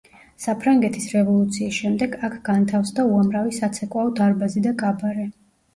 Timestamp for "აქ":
2.31-2.41